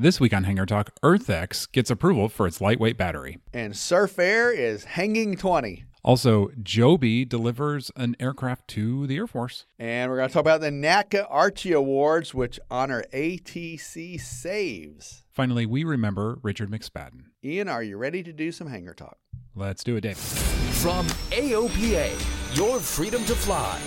[0.00, 3.38] This week on Hangar Talk, EarthX gets approval for its lightweight battery.
[3.52, 5.86] And Surf Air is hanging 20.
[6.04, 9.66] Also, Joby delivers an aircraft to the Air Force.
[9.76, 15.24] And we're going to talk about the NATCA Archie Awards, which honor ATC Saves.
[15.32, 17.24] Finally, we remember Richard McSpadden.
[17.44, 19.18] Ian, are you ready to do some hangar talk?
[19.56, 20.16] Let's do it, Dave.
[20.16, 23.80] From AOPA, your freedom to fly.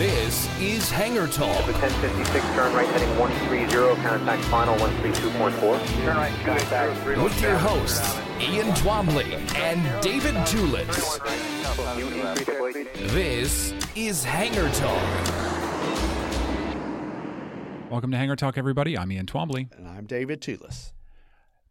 [0.00, 1.66] This is Hangar Talk.
[1.66, 5.86] The 1056 turn right heading 130, contact final 132.4.
[6.02, 11.20] Turn right, contact With your hosts, Ian Twombly and David Tulis.
[13.12, 15.30] This is Hangar Talk.
[17.90, 18.96] Welcome to Hangar Talk, everybody.
[18.96, 19.70] I'm Ian Twombly.
[19.76, 20.92] And I'm David Tulis.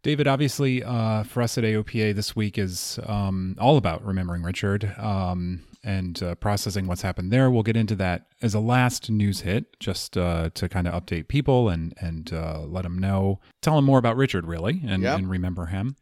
[0.04, 4.94] David, obviously, uh, for us at AOPA this week is um, all about remembering Richard
[4.98, 7.50] um, and uh, processing what's happened there.
[7.50, 11.28] We'll get into that as a last news hit, just uh, to kind of update
[11.28, 15.18] people and and uh, let them know, tell them more about Richard, really, and, Yep.
[15.18, 15.96] and remember him.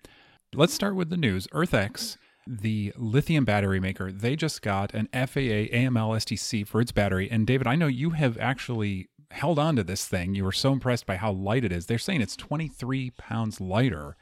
[0.55, 1.47] Let's start with the news.
[1.49, 7.31] EarthX, the lithium battery maker, they just got an FAA AML STC for its battery.
[7.31, 10.35] And David, I know you have actually held on to this thing.
[10.35, 11.85] You were so impressed by how light it is.
[11.85, 14.17] They're saying it's 23 pounds lighter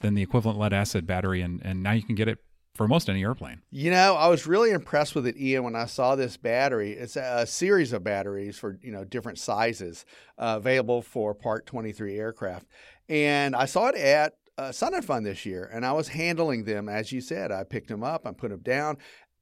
[0.00, 2.38] than the equivalent lead acid battery, and, and now you can get it
[2.80, 3.60] for most any airplane.
[3.70, 6.92] You know, I was really impressed with it, Ian, when I saw this battery.
[6.92, 10.06] It's a, series of batteries for, you know, different sizes
[10.38, 12.64] uh, available for Part 23 aircraft.
[13.06, 16.64] And I saw it at uh, Sun and Fun this year, and I was handling
[16.64, 17.52] them, as you said.
[17.52, 18.96] I picked them up, I put them down.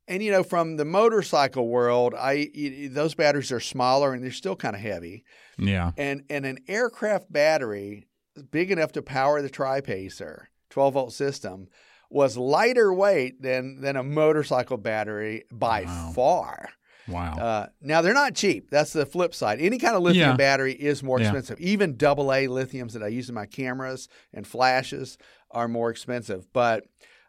[0.09, 4.57] And, you know, from the motorcycle world, I those batteries are smaller and they're still
[4.57, 5.23] kind of heavy.
[5.59, 5.93] Yeah.
[5.97, 8.09] And, and an aircraft battery
[8.51, 11.69] big enough to power the tri-pacer 12 volt system
[12.11, 16.13] was lighter weight than than a motorcycle battery by Wow.
[16.15, 16.69] far.
[17.07, 17.33] Wow.
[17.39, 18.71] Uh, now they're not cheap.
[18.71, 19.61] That's the flip side.
[19.61, 20.37] Any kind of lithium Yeah.
[20.37, 21.27] battery is more Yeah.
[21.29, 21.59] expensive.
[21.59, 25.17] Even double A lithiums that I use in my cameras and flashes
[25.51, 26.53] are more expensive.
[26.53, 26.85] But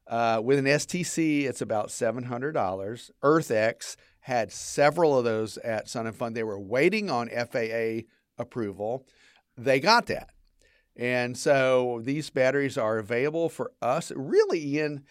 [0.07, 3.11] uh, with an STC, it's about seven hundred dollars.
[3.23, 6.33] EarthX had several of those at Sun and Fun.
[6.33, 8.05] They were waiting on FAA
[8.37, 9.05] approval.
[9.57, 10.29] They got that.
[10.99, 14.11] And so these batteries are available for us.
[14.15, 15.05] Really, Ian,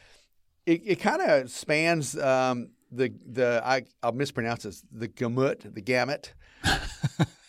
[0.66, 5.80] it, it kind of spans um, the the I, I'll mispronounce this the gamut the
[5.80, 6.34] gamut.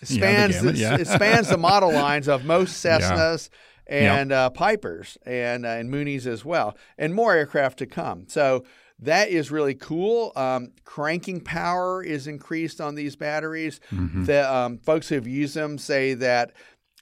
[0.01, 0.95] It spans gamut, the- yeah.
[0.97, 2.99] it spans the model lines of most Yeah.
[3.01, 3.49] Cessnas
[3.85, 8.23] and uh, Pipers and uh, and Mooneys as well, and more aircraft to come.
[8.29, 8.63] So
[8.99, 10.31] that is really cool.
[10.37, 13.81] Um, cranking power is increased on these batteries.
[13.91, 14.25] Mhm.
[14.25, 16.53] The um, folks who have used them say that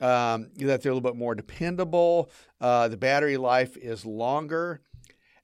[0.02, 2.30] um, that they're a little bit more dependable.
[2.62, 4.82] Uh, the battery life is longer.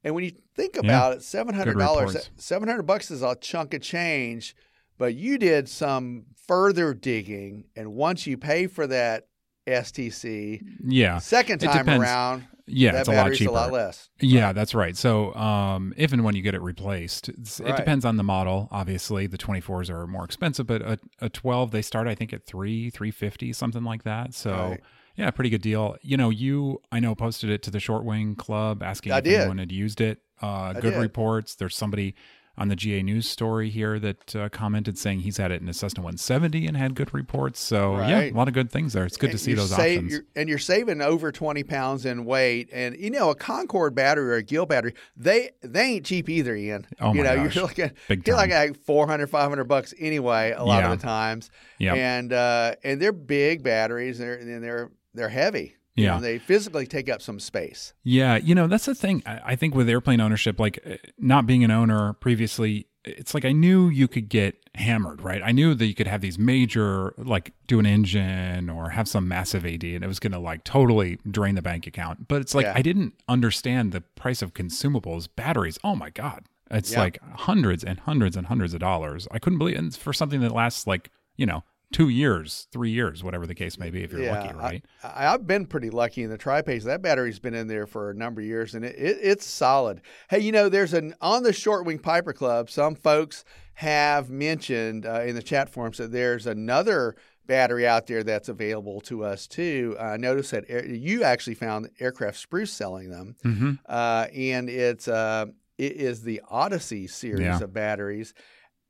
[0.03, 3.73] And when you think about it, seven hundred dollars, seven hundred bucks is a chunk
[3.73, 4.55] of change.
[4.97, 9.27] But you did some further digging, and once you pay for that
[9.67, 11.17] STC, yeah.
[11.19, 12.91] second time around, Yeah.
[12.93, 13.49] that it's a lot cheaper.
[13.51, 14.09] a lot less.
[14.19, 14.95] Yeah, that's right.
[14.95, 17.77] So, um, if and when you get it replaced, it's, it Right.
[17.77, 18.67] depends on the model.
[18.71, 22.45] Obviously, the 24s are more expensive, but a, a 12 they start, I think, at
[22.45, 24.33] three, 350, something like that.
[24.33, 24.79] So, Right.
[25.15, 25.95] yeah, pretty good deal.
[26.01, 29.23] You know, you I know posted it to the Short Wing Club asking I if
[29.23, 29.39] did.
[29.41, 30.19] anyone had used it.
[30.41, 30.99] Uh, good did.
[31.01, 31.55] reports.
[31.55, 32.15] There's somebody
[32.55, 35.73] on the GA News story here that uh, commented saying he's had it in a
[35.73, 37.59] Cessna 170 and had good reports.
[37.59, 39.05] So, yeah, a lot of good things there.
[39.05, 40.11] It's good to see those options.
[40.11, 42.69] you're- and you're saving over 20 pounds in weight.
[42.71, 46.55] And you know, a Concord battery or a Gill battery, they they ain't cheap either,
[46.55, 46.85] Ian.
[47.01, 47.55] Oh, you my know, gosh.
[47.55, 48.69] you're looking Big you're like time.
[48.69, 50.53] at 400, 500 bucks anyway.
[50.55, 50.91] A lot Yeah.
[50.93, 51.49] of the times,
[51.79, 51.95] Yep.
[51.95, 54.19] and uh, and they're big batteries.
[54.19, 55.75] They're and they're they're heavy.
[55.95, 56.15] You Yeah.
[56.15, 57.93] know, they physically take up some space.
[58.03, 59.21] Yeah, you know that's the thing.
[59.25, 63.45] I I think with airplane ownership, like uh, not being an owner previously, it's like
[63.45, 65.41] I knew you could get hammered, right?
[65.43, 69.27] I knew that you could have these major, like do an engine or have some
[69.27, 72.27] massive AD, and it was going to like totally drain the bank account.
[72.27, 72.73] But it's like Yeah.
[72.75, 75.77] I didn't understand the price of consumables, batteries.
[75.83, 77.01] Oh my god, It's Yeah.
[77.01, 79.27] like hundreds and hundreds and hundreds of dollars.
[79.29, 81.63] I couldn't believe, and for something that lasts like you know
[81.93, 84.85] two years, three years, whatever the case may be, if you're lucky, right?
[85.03, 86.83] I, I've been pretty lucky in the tri-pace.
[86.83, 90.01] That battery's been in there for a number of years, and it, it, it's solid.
[90.29, 92.69] Hey, you know, there's an on the Short Wing Piper Club.
[92.69, 93.45] Some folks
[93.75, 99.01] have mentioned uh, in the chat forums that there's another battery out there that's available
[99.01, 99.95] to us too.
[99.99, 103.71] I noticed that air, you actually found Aircraft Spruce selling them, mm-hmm.
[103.87, 105.47] uh, and it's uh,
[105.77, 107.59] it is the Odyssey series Yeah.
[107.61, 108.33] of batteries,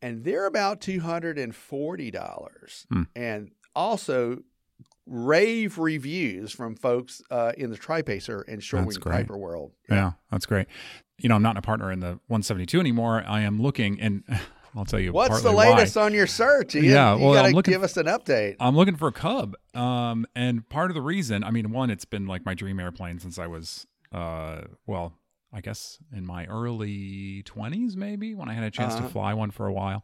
[0.03, 3.03] and they're about two hundred and forty dollars, Hmm.
[3.15, 4.43] and also
[5.05, 9.13] rave reviews from folks uh, in the Tripacer and Short That's Wing.
[9.13, 9.71] Piper world.
[9.89, 10.67] Yeah, that's great.
[11.17, 13.23] You know, I'm not a partner in the 172 anymore.
[13.27, 14.23] I am looking, and
[14.75, 15.75] I'll tell you What's the partly why.
[15.77, 16.75] latest on your search?
[16.75, 16.85] Ian?
[16.85, 18.55] Yeah, you well, gotta I'm looking give us an update.
[18.59, 19.55] I'm looking for a Cub.
[19.73, 23.19] Um, and part of the reason, I mean, one, it's been like my dream airplane
[23.19, 25.13] since I was, uh, well,
[25.53, 29.03] I guess in my early 20s, maybe when I had a chance Uh-huh.
[29.07, 30.03] to fly one for a while.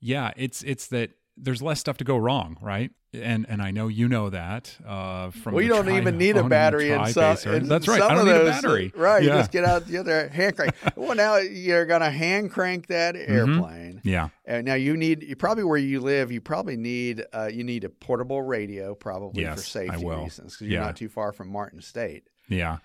[0.00, 2.90] Yeah, it's it's that there's less stuff to go wrong, right?
[3.14, 6.36] And and I know you know that uh, from Well, you don't tri- even need
[6.36, 7.36] a battery in some.
[7.54, 8.00] In That's right.
[8.00, 8.92] some I don't of need those, a battery.
[8.96, 9.22] Right.
[9.22, 10.74] You just get out the other hand crank.
[10.96, 13.32] well, now you're gonna hand crank that Mm-hmm.
[13.54, 14.00] airplane.
[14.02, 14.28] yeah.
[14.46, 16.32] And now you need you probably where you live.
[16.32, 20.54] You probably need uh, you need a portable radio probably for Yes, I safety reasons
[20.54, 20.86] because you're Yeah.
[20.86, 22.24] not too far from Martin State.
[22.48, 22.78] Yeah.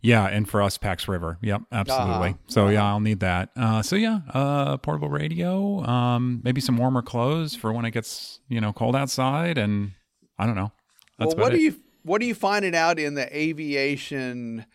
[0.00, 1.38] Yeah, and for us, Pax River.
[1.42, 2.30] Yep, absolutely.
[2.30, 3.50] Uh-huh, So yeah, I'll need that.
[3.56, 8.40] Uh, so yeah, uh, portable radio, um, maybe some warmer clothes for when it gets
[8.48, 9.92] you know cold outside, and
[10.38, 10.72] I don't know.
[11.18, 14.66] That's well, what do you what are you finding out in the aviation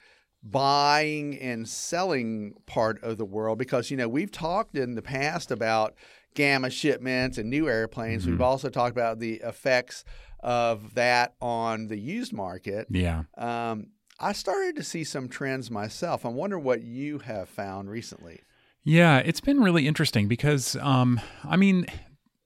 [0.44, 3.58] buying and selling part of the world?
[3.58, 5.96] Because you know we've talked in the past about
[6.36, 8.24] GAMA shipments and new airplanes.
[8.24, 8.32] Mm-hmm.
[8.32, 10.04] We've also talked about the effects
[10.42, 12.88] of that on the used market.
[12.90, 13.24] Yeah.
[13.38, 13.88] Um,
[14.24, 16.26] I started to see some trends myself.
[16.26, 18.40] I'm wondering what you have found recently.
[18.86, 21.86] Yeah, it's been really interesting because, um, I mean,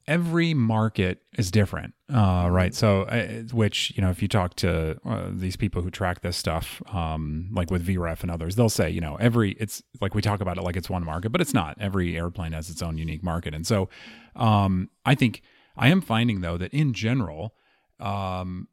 [0.07, 2.73] every market is different, uh, right?
[2.73, 6.35] So, uh, which you know, if you talk to uh, these people who track this
[6.35, 10.21] stuff, um, like with VREF and others, they'll say, you know, every it's like we
[10.23, 11.77] talk about it like it's one market, but it's not.
[11.79, 13.87] Every airplane has its own unique market, and so,
[14.35, 15.43] um, I think
[15.75, 17.53] I am finding though that in general,
[17.99, 18.67] um,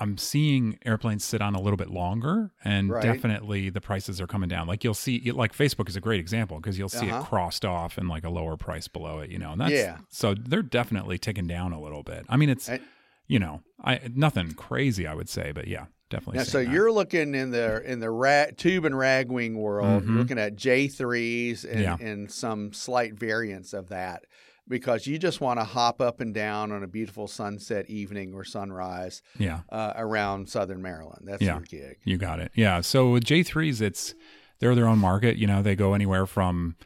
[0.00, 3.02] I'm seeing airplanes sit on a little bit longer, and Right.
[3.02, 4.66] definitely the prices are coming down.
[4.66, 7.20] Like you'll see, like Facebook is a great example because you'll see Uh-huh.
[7.20, 9.52] it crossed off and like a lower price below it, you know.
[9.52, 9.98] And that's Yeah.
[10.08, 12.24] so they're definitely ticking down a little bit.
[12.28, 12.80] I mean, it's And-
[13.28, 16.38] you know, I nothing crazy, I would say, but yeah, definitely.
[16.38, 16.72] Now, so that.
[16.72, 20.16] you're looking in the in the tube and ragwing world, Mhm.
[20.16, 21.96] looking at J3s and, Yeah.
[22.00, 24.24] and some slight variants of that
[24.70, 28.44] because you just want to hop up and down on a beautiful sunset evening or
[28.44, 31.26] sunrise yeah, uh, around Southern Maryland.
[31.28, 31.56] That's Yeah.
[31.56, 31.98] your gig.
[32.04, 32.52] you got it.
[32.54, 32.80] Yeah.
[32.80, 34.14] So with J3s, it's
[34.60, 35.36] they're their own market.
[35.36, 36.76] You know, they go anywhere from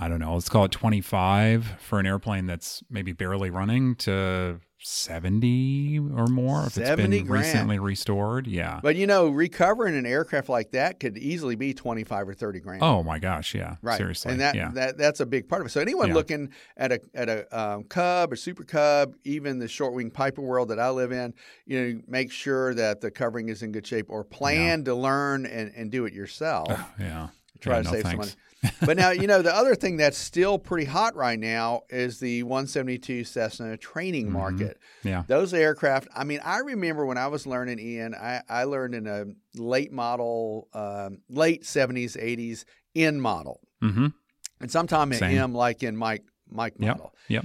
[0.00, 4.60] I don't know, let's call it 25 for an airplane that's maybe barely running to
[4.80, 7.30] 70 or more if it's been grand.
[7.30, 8.46] recently restored.
[8.46, 8.80] Yeah.
[8.82, 12.82] But you know, recovering an aircraft like that could easily be 25 or 30 grand.
[12.82, 13.76] Oh my gosh, yeah.
[13.82, 14.32] Right, Seriously.
[14.32, 14.70] and that, yeah.
[14.74, 15.70] that that's a big part of it.
[15.70, 16.14] So anyone Yeah.
[16.14, 20.42] looking at a at a um, Cub or Super Cub, even the short wing Piper
[20.42, 21.34] world that I live in,
[21.66, 25.46] you know, make sure that the covering is in good shape, or plan to learn
[25.46, 26.68] and, and do it yourself.
[27.00, 27.28] yeah.
[27.60, 28.30] Try Yeah, to no save some money.
[28.84, 32.42] but now you know the other thing that's still pretty hot right now is the
[32.42, 34.32] 172 Cessna training Mm-hmm.
[34.32, 34.78] market.
[35.04, 35.22] Yeah.
[35.28, 36.08] Those aircraft.
[36.14, 38.14] I mean, I remember when I was learning, Ian.
[38.14, 44.08] I, I learned in a late model, um, late 70s, 80s in model Mm-hmm.
[44.60, 45.38] and sometime in Same.
[45.38, 46.96] M, like in Mike Mike Yep.
[46.96, 47.14] model.
[47.28, 47.44] Yep.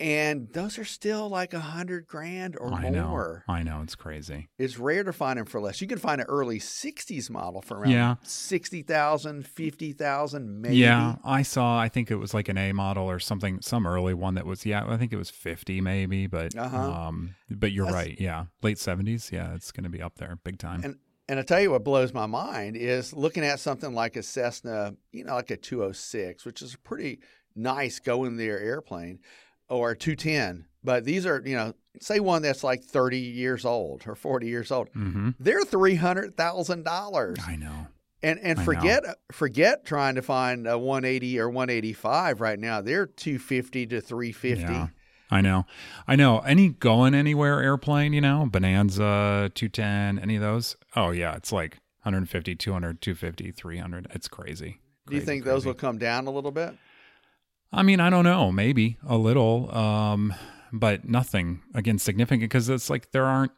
[0.00, 3.44] And those are still like a hundred grand or I more.
[3.46, 3.52] know.
[3.54, 3.80] I know.
[3.82, 4.48] It's crazy.
[4.58, 5.80] It's rare to find them for less.
[5.80, 8.16] You can find an early '60s model for around Yeah.
[8.24, 10.76] 60,000, 50,000 maybe.
[10.76, 11.78] Yeah, I saw.
[11.78, 14.66] I think it was like an A model or something, some early one that was.
[14.66, 16.26] Yeah, I think it was fifty, maybe.
[16.26, 16.76] But Uh-huh.
[16.92, 18.20] um, but you're That's- right.
[18.20, 19.30] Yeah, late seventies.
[19.32, 20.82] Yeah, it's going to be up there, big time.
[20.84, 20.96] And
[21.28, 24.94] and I tell you what blows my mind is looking at something like a Cessna,
[25.12, 27.20] you know, like a 206, which is a pretty
[27.56, 29.20] nice go in there airplane,
[29.68, 30.66] or 210.
[30.82, 34.70] But these are, you know, say one that's like 30 years old or 40 years
[34.70, 34.88] old.
[34.92, 35.30] mm-hmm.
[35.40, 37.38] They're three hundred thousand dollars.
[37.46, 37.86] I know.
[38.22, 38.64] And and I know.
[38.64, 42.80] forget forget trying to find a 180 or 185 right now.
[42.80, 44.62] They're 250 to 350.
[44.62, 44.88] Yeah,
[45.30, 45.66] I know.
[46.06, 46.40] I know.
[46.40, 50.76] Any going anywhere airplane, you know, Bonanza, 210, any of those?
[50.96, 51.34] Oh, yeah.
[51.36, 54.06] It's like 150, 200, 250, 300.
[54.10, 54.80] It's crazy.
[55.06, 56.74] Do you Crazy, think those will come down a little bit?
[57.74, 58.50] I mean, I don't know.
[58.52, 60.34] Maybe a little, um,
[60.72, 63.52] but nothing again significant because it's like there aren't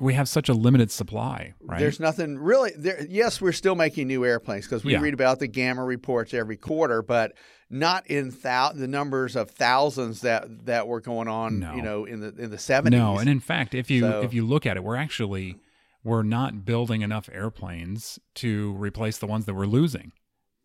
[0.00, 1.78] we have such a limited supply, right?
[1.78, 3.06] There's nothing really there.
[3.08, 5.00] Yes, we're still making new airplanes because we Yeah.
[5.00, 7.32] read about the GAMA reports every quarter, but
[7.70, 11.60] not in thou- the numbers of thousands that that were going on.
[11.60, 11.74] No.
[11.76, 12.98] You know, in the in the seventies.
[12.98, 15.56] no, and in fact, if you So- if you look at it, we're actually
[16.02, 20.12] we're not building enough airplanes to replace the ones that we're losing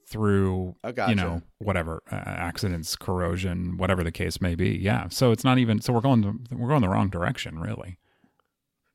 [0.09, 0.75] through
[1.07, 4.69] you know whatever uh, accidents, corrosion, whatever the case may be.
[4.69, 7.97] Yeah, so it's not even so we're going the, we're going the wrong direction, really.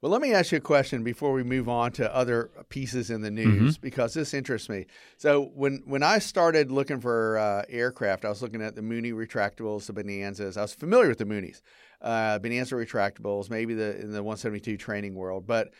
[0.02, 3.22] Well, let me ask you a question before we move on to other pieces in
[3.22, 4.84] the news because this interests me.
[5.16, 9.12] So when when I started looking for uh, aircraft, I was looking at the Mooney
[9.12, 10.58] retractables, the Bonanzas.
[10.58, 11.62] I was familiar with the Mooneys,
[12.02, 15.72] uh, Bonanza retractables, maybe the in the 172 training world, but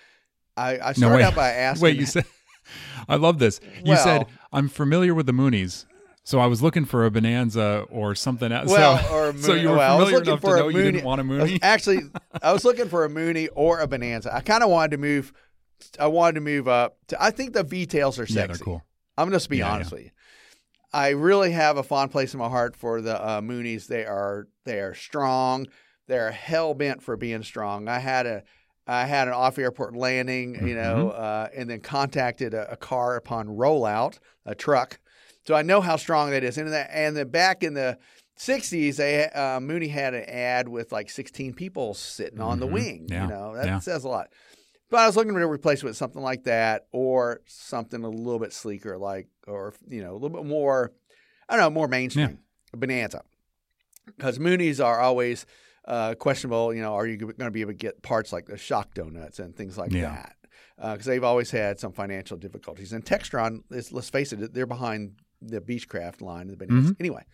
[0.57, 1.25] I, I started wait.
[1.25, 1.83] out by asking.
[1.83, 2.25] Wait, you said
[3.09, 3.61] I love this.
[3.85, 5.87] You said I'm familiar with the Mooneys.
[6.27, 8.71] So I was looking for a Bonanza or something else.
[8.71, 10.57] well, so, or a so you were well, I was familiar looking enough to for
[10.57, 11.59] a know you didn't want a Mooney.
[11.63, 12.01] Actually,
[12.43, 14.35] I was looking for a Mooney or a Bonanza.
[14.35, 15.35] I kind of wanted to move.
[16.01, 16.97] I wanted to move up.
[17.09, 18.41] To, I think the V tails are sexy.
[18.41, 18.83] Yeah, they're cool.
[19.19, 20.11] I'm going to be Yeah, honest with you.
[20.95, 23.87] I really have a fond place in my heart for the uh, Mooneys.
[23.87, 25.67] They are they are strong.
[26.07, 27.89] They're hell bent for being strong.
[27.89, 28.45] I had a
[28.87, 31.23] I had an off airport landing, you know, Mm-hmm.
[31.23, 34.99] uh, and then contacted a, a car upon rollout, a truck.
[35.47, 36.59] So I know how strong that is.
[36.59, 37.99] And that, and then back in the
[38.39, 42.73] 60s, they, uh, Mooney had an ad with like 16 people sitting on the Mhm.
[42.73, 43.07] wing.
[43.09, 43.79] Yeah, You know, that yeah.
[43.79, 44.29] says a lot.
[44.91, 48.39] But I was looking to replace it with something like that or something a little
[48.39, 50.93] bit sleeker, like, or, you know, a little bit more,
[51.49, 52.39] I don't know, more mainstream,
[52.73, 53.23] a Bonanza.
[54.07, 55.47] Because Mooneys are always
[55.87, 56.73] uh, questionable.
[56.75, 59.39] You know, are you going to be able to get parts like the shock donuts
[59.39, 60.11] and things like Yeah.
[60.15, 60.37] that?
[60.77, 62.93] Because they've always had some financial difficulties.
[62.93, 66.93] And Textron, is, let's face it, they're behind the Beechcraft line the Mm-hmm.
[66.99, 67.25] Anyway,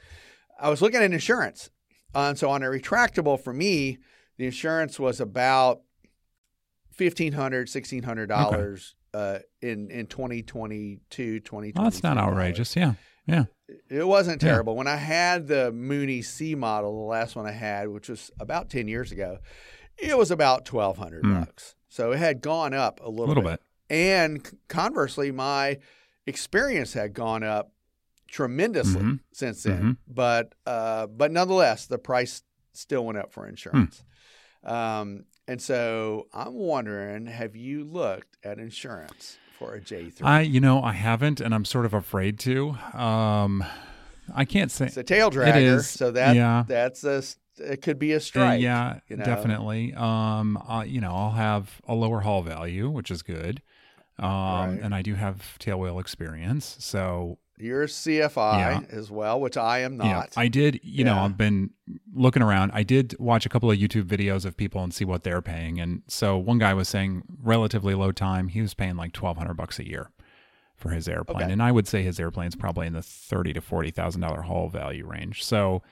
[0.61, 1.71] I was looking at insurance.
[2.15, 3.99] Uh, and so on a retractable for me,
[4.37, 5.81] the insurance was about
[6.99, 11.73] $1,500, $1,600 uh, in, in 2022, 2023.
[11.77, 12.77] Well, that's not outrageous.
[12.77, 12.95] Yeah.
[13.27, 13.45] Yeah.
[13.89, 14.49] It wasn't Yeah.
[14.51, 14.75] terrible.
[14.77, 18.69] When I had the Mooney C model, the last one I had, which was about
[18.71, 19.39] 10 years ago,
[19.99, 21.35] it was about 1200 Hmm.
[21.41, 21.75] bucks.
[21.89, 23.63] So it had gone up a little, A little, little bit.
[23.89, 25.79] And conversely, my
[26.27, 27.73] experience had gone up
[28.29, 29.21] tremendously Mhm.
[29.33, 29.97] since then.
[30.07, 34.05] But uh, but nonetheless, the price still went up for insurance.
[34.65, 34.73] Hmm.
[34.73, 40.23] Um, and so I'm wondering, have you looked at insurance for a J3?
[40.25, 42.71] I, you know, I haven't, and I'm sort of afraid to.
[42.95, 43.63] Um,
[44.35, 44.87] I can't say.
[44.87, 46.65] it's a tail dragger, is, so that yeah.
[46.67, 47.23] that's a
[47.59, 48.61] it could be a Uh, strike.
[48.63, 49.25] yeah, you know?
[49.25, 49.93] definitely.
[49.95, 53.61] Um, uh, you know, I'll have a lower haul value, which is good.
[54.19, 54.79] Um, Right.
[54.83, 58.81] and I do have tail wheel experience, so You're CFI Yeah.
[58.91, 60.33] as well, which I am yeah, not.
[60.37, 60.81] I did.
[60.83, 61.71] You know, I've been
[62.15, 62.71] looking around.
[62.75, 65.81] I did watch a couple of YouTube videos of people and see what they're paying,
[65.81, 68.49] and so one guy was saying relatively low time.
[68.49, 70.11] He was paying like twelve hundred bucks a year
[70.77, 71.53] for his airplane, Okay.
[71.53, 74.69] and I would say his airplane's probably in the thirty to forty thousand dollar haul
[74.71, 75.45] value range.
[75.45, 75.83] So,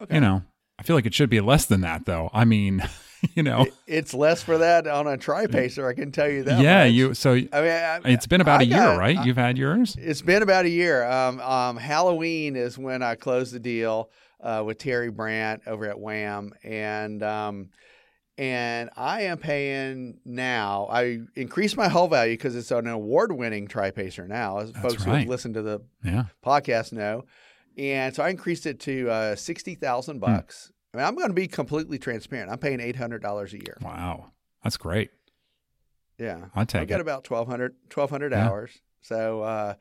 [0.00, 0.14] Okay.
[0.14, 0.42] you know,
[0.78, 2.30] I feel like it should be less than that, though.
[2.32, 2.82] I mean,
[3.34, 5.86] you know, It- it's less for that on a tri-pacer.
[5.88, 6.60] I can tell you that.
[6.60, 6.92] yeah, much.
[6.92, 7.14] you.
[7.14, 9.24] So I mean, I, it's been about a a year, right?
[9.24, 9.96] You've had yours.
[9.98, 11.04] It's been about a year.
[11.04, 14.10] Um, um, Halloween is when I closed the deal
[14.40, 17.70] uh, with Terry Brandt over at Wham, and um,
[18.38, 20.88] and I am paying now.
[20.90, 25.10] I increased my hull value because it's an award-winning tri-pacer now, as That's folks who
[25.10, 25.18] right.
[25.20, 26.24] have listened to the Yeah.
[26.44, 27.24] podcast know.
[27.76, 30.24] And so I increased it to uh, sixty thousand Hmm.
[30.92, 32.50] I mean, I'm going to be completely transparent.
[32.50, 33.76] I'm paying eight hundred dollars a year.
[33.80, 34.32] Wow,
[34.64, 35.10] that's great.
[36.18, 37.00] Yeah, I've take got it.
[37.02, 38.46] about 1,200, 1,200 Yeah.
[38.48, 38.70] hours.
[39.00, 39.74] So, uh,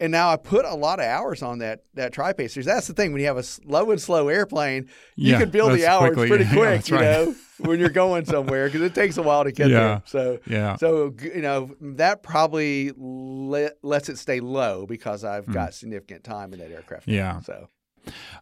[0.00, 2.64] and now I put a lot of hours on that that tri-pacers.
[2.64, 5.72] That's the thing when you have a slow and slow airplane, you Yeah, can build
[5.72, 6.70] the hours quickly- pretty yeah, quick.
[6.70, 7.02] that's you right.
[7.04, 9.78] know, when you're going somewhere because it takes a while to get Yeah.
[9.80, 10.02] there.
[10.06, 10.76] So, Yeah.
[10.76, 16.52] so you know that probably let, lets it stay low because I've got significant time
[16.54, 17.06] in that aircraft.
[17.08, 17.12] now.
[17.14, 17.40] Yeah.
[17.40, 17.68] So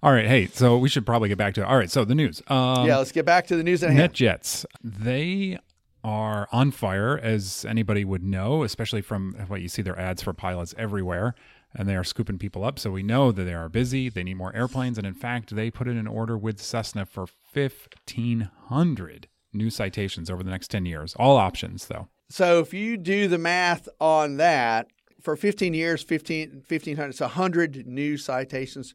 [0.02, 0.26] All right.
[0.26, 1.64] Hey, so we should probably get back to it.
[1.64, 1.90] All right.
[1.90, 2.42] So the news.
[2.48, 3.82] Um, yeah, let's get back to the news.
[3.82, 4.64] NetJets.
[4.82, 5.58] They
[6.04, 10.32] are on fire, as anybody would know, especially from what you see their ads for
[10.32, 11.34] pilots everywhere.
[11.74, 12.78] And they are scooping people up.
[12.78, 14.10] So we know that they are busy.
[14.10, 14.98] They need more airplanes.
[14.98, 20.42] And in fact, they put in an order with Cessna for 1,500 new citations over
[20.42, 21.14] the next 10 years.
[21.18, 22.08] All options, though.
[22.28, 24.88] So if you do the math on that,
[25.22, 28.94] for 15 years, 15, 1,500, it's 100 new citations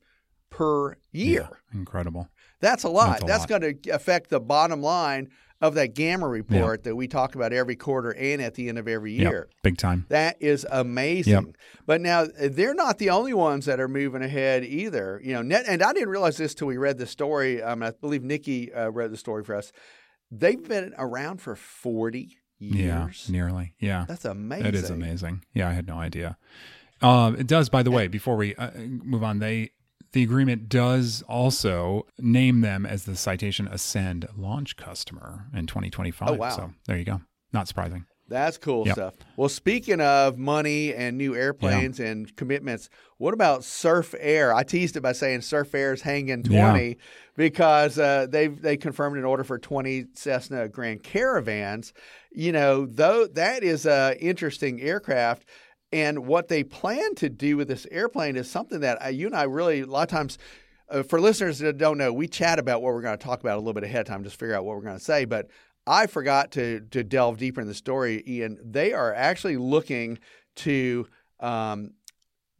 [0.50, 1.50] per year.
[1.74, 2.30] Incredible.
[2.60, 3.20] That's a lot.
[3.20, 5.30] That's That's, going to affect the bottom line
[5.62, 8.88] of that GAMA report that we talk about every quarter and at the end of
[8.88, 9.50] every Yep, year.
[9.63, 10.06] Big time.
[10.10, 11.34] That is amazing.
[11.34, 11.44] Yep.
[11.86, 15.20] But now they're not the only ones that are moving ahead either.
[15.24, 17.62] You know, net, and I didn't realize this till we read the story.
[17.62, 19.72] Um, I believe Nikki uh, wrote the story for us.
[20.30, 23.25] They've been around for 40 years.
[23.27, 23.74] Yeah, nearly.
[23.80, 24.06] Yeah.
[24.08, 24.66] That's amazing.
[24.68, 25.44] It is amazing.
[25.54, 26.38] Yeah, I had no idea.
[27.01, 29.72] Um, it does, by the way, before we uh, move on, they
[30.14, 36.30] the agreement does also name them as the Citation Ascend launch customer in 2025.
[36.30, 36.50] Oh, wow.
[36.50, 37.22] So there you go.
[37.54, 38.06] Not surprising.
[38.30, 38.94] That's cool Yep.
[38.96, 39.14] stuff.
[39.38, 44.54] Well, speaking of money and new airplanes and commitments, what about Surf Air?
[44.54, 46.72] I teased it by saying Surf Air's hanging Yeah.
[46.72, 46.98] 20
[47.38, 51.94] because uh, they they confirmed an order for 20 Cessna Grand Caravans.
[52.32, 55.46] You know, though that is a interesting aircraft.
[55.91, 59.36] And what they plan to do with this airplane is something that uh, you and
[59.36, 60.38] I really, a lot of times,
[60.89, 63.56] uh, for listeners that don't know, we chat about what we're going to talk about
[63.56, 65.25] a little bit ahead of time, just figure out what we're going to say.
[65.25, 65.48] But
[65.86, 68.60] I forgot to to delve deeper in the story, Ian.
[68.63, 70.20] They are actually looking
[70.58, 71.08] to
[71.39, 71.91] um,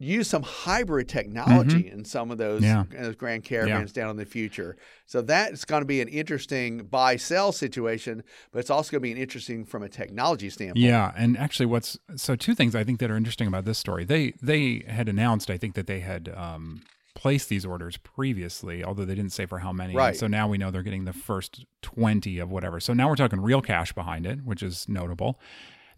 [0.00, 2.84] use some hybrid technology in some of those, Yeah.
[2.90, 4.76] those Grand Caravans down in the future.
[5.06, 9.02] So that's going to be an interesting buy sell situation, but it's also going to
[9.02, 10.78] be an interesting from a technology standpoint.
[10.84, 14.04] Yeah, and actually, what's so two things I think that are interesting about this story.
[14.04, 16.82] They they had announced, I think, that they had um,
[17.16, 19.96] placed these orders previously, although they didn't say for how many.
[19.96, 20.16] Right.
[20.16, 22.78] So now we know they're getting the first twenty of whatever.
[22.78, 25.40] So now we're talking real cash behind it, which is notable.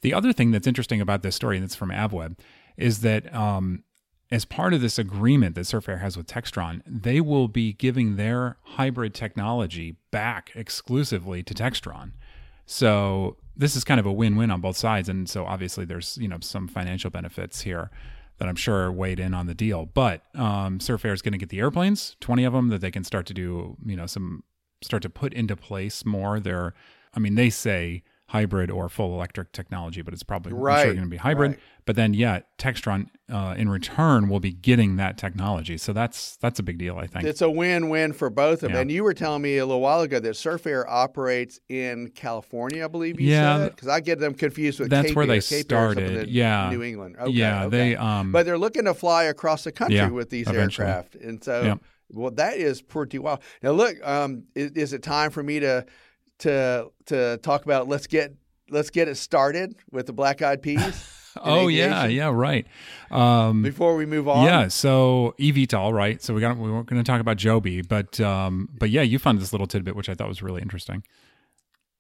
[0.01, 2.39] The other thing that's interesting about this story, and it's from AvWeb,
[2.79, 3.85] is that um,
[4.33, 8.17] as part of this agreement that Surf Air has with Textron, they will be giving
[8.17, 12.13] their hybrid technology back exclusively to Textron.
[12.65, 16.29] So this is kind of a win-win on both sides, and so obviously there's you
[16.29, 17.91] know some financial benefits here
[18.39, 19.87] that I'm sure weighed in on the deal.
[19.87, 23.27] But um, is going to get the airplanes, 20 of them, that they can start
[23.27, 24.45] to do you know some
[24.83, 26.39] start to put into place more.
[26.39, 26.75] Their,
[27.13, 31.03] I mean, they say hybrid or full electric technology, but it's probably I'm sure going
[31.03, 31.51] to be hybrid.
[31.53, 31.61] right.
[31.85, 35.77] But then, yeah, Textron uh, in return will be getting that technology.
[35.77, 37.25] So that's that's a big deal, I think.
[37.25, 38.73] It's a win-win for both of them.
[38.75, 38.81] Yeah.
[38.83, 42.85] And you were telling me a little while ago that Surf Air operates in California,
[42.85, 43.59] I believe you Yeah.
[43.59, 43.71] said.
[43.75, 45.41] Because I get them confused with That's Cape where they.
[45.41, 46.29] Cape started.
[46.29, 46.71] Yeah.
[46.71, 47.17] New England.
[47.19, 47.77] Okay, yeah, okay.
[47.77, 50.87] they um but they're looking to fly across the country Yeah, with these eventually.
[50.87, 51.79] aircraft, and so Yep.
[52.11, 53.41] well, that is pretty wild.
[53.63, 55.85] Now, look, um, is, is it time for me to
[56.41, 58.35] to to talk about let's get
[58.69, 61.17] let's get it started with the Black Eyed Peas?
[61.43, 62.67] Oh yeah, yeah, right.
[63.09, 66.21] Um Before we move on, yeah, so eVTOL, right?
[66.21, 69.21] So we got we weren't going to talk about Joby, but um but yeah, you
[69.21, 71.05] found this little tidbit which I thought was really interesting.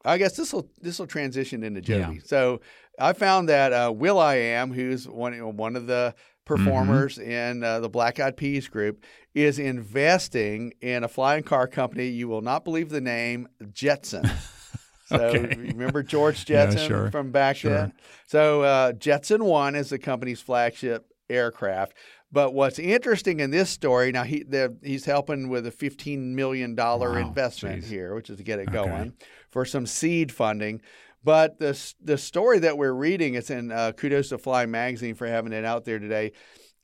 [0.04, 2.16] I guess this will this will transition into Joby.
[2.16, 2.20] Yeah.
[2.24, 2.60] So
[2.98, 7.30] I found that uh, will.i.am, who's one one of the performers Mm-hmm.
[7.30, 12.08] in uh, the Black Eyed Peas group, is investing in a flying car company.
[12.08, 14.30] You will not believe the name Jetson.
[15.06, 15.54] So Okay.
[15.56, 17.72] remember George Yeah, Jetson sure, from back sure.
[17.72, 17.92] then.
[18.26, 21.94] So uh, Jetson One is the company's flagship aircraft.
[22.30, 26.76] But what's interesting in this story now, he the, he's helping with a fifteen million
[26.76, 27.90] dollar Wow, investment geez.
[27.90, 28.72] here, which is to get it Okay.
[28.72, 29.14] going
[29.50, 30.80] for some seed funding.
[31.22, 35.26] But the the story that we're reading, it's in uh, Kudos to Fly magazine for
[35.26, 36.32] having it out there today,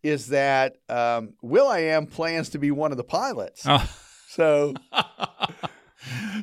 [0.03, 3.62] is that um, will.i.am plans to be one of the pilots.
[3.66, 3.88] Oh.
[4.29, 4.75] So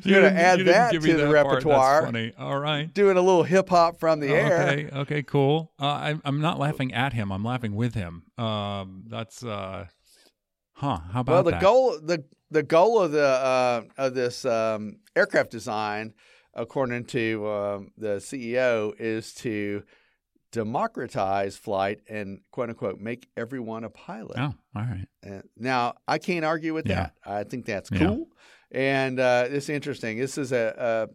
[0.02, 1.32] You're gonna add you that to the that part.
[1.32, 2.04] That's repertoire.
[2.04, 2.32] funny.
[2.36, 2.92] All right.
[2.92, 4.62] doing a little hip hop from the air.
[4.68, 4.88] Okay.
[4.98, 5.22] Okay.
[5.22, 5.72] Cool.
[5.80, 7.30] Uh, I, I'm not laughing at him.
[7.32, 8.24] I'm laughing with him.
[8.36, 9.86] Um, that's uh,
[10.74, 10.98] huh?
[11.12, 11.62] How about Well, the that?
[11.62, 16.12] goal the the goal of the uh, of this um, aircraft design,
[16.54, 19.82] according to um, the CEO, is to
[20.52, 24.36] democratize flight and quote unquote make everyone a pilot.
[24.38, 25.06] Oh, all right.
[25.26, 26.94] Uh, now, I can't argue with Yeah.
[26.94, 27.14] that.
[27.24, 27.98] I think that's Yeah.
[27.98, 28.28] cool.
[28.70, 30.18] And uh, it's interesting.
[30.18, 31.06] This is a, uh,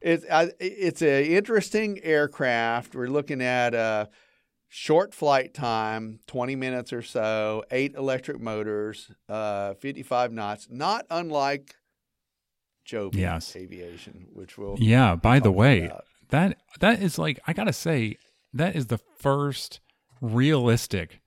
[0.00, 2.94] it's I, it's an interesting aircraft.
[2.94, 4.08] We're looking at a
[4.68, 10.68] short flight time, twenty minutes or so, eight electric motors, uh, fifty-five knots.
[10.70, 11.74] Not unlike
[12.88, 13.54] Joby Yes.
[13.54, 15.14] Aviation, which will Yeah.
[15.14, 16.04] By the way, about.
[16.30, 18.16] that that is like I gotta say
[18.54, 19.80] that is the first
[20.22, 21.20] realistic